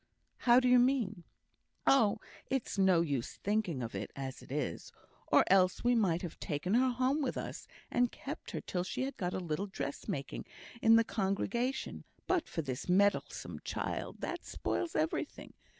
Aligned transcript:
"How 0.47 0.59
do 0.59 0.67
you 0.67 0.79
mean?" 0.79 1.25
"Oh, 1.85 2.17
it's 2.49 2.75
no 2.79 3.01
use 3.01 3.35
thinking 3.43 3.83
of 3.83 3.93
it, 3.93 4.09
as 4.15 4.41
it 4.41 4.51
is! 4.51 4.91
Or 5.27 5.43
else 5.45 5.83
we 5.83 5.93
might 5.93 6.23
have 6.23 6.39
taken 6.39 6.73
her 6.73 6.89
home 6.89 7.21
with 7.21 7.37
us, 7.37 7.67
and 7.91 8.11
kept 8.11 8.49
her 8.49 8.61
till 8.61 8.83
she 8.83 9.03
had 9.03 9.15
got 9.15 9.35
a 9.35 9.39
little 9.39 9.67
dress 9.67 10.07
making 10.07 10.45
in 10.81 10.95
the 10.95 11.03
congregation, 11.03 12.03
but 12.25 12.49
for 12.49 12.63
this 12.63 12.89
meddlesome 12.89 13.59
child; 13.63 14.21
that 14.21 14.43
spoils 14.43 14.95
everything. 14.95 15.53